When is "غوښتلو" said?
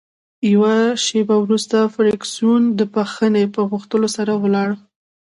3.69-4.07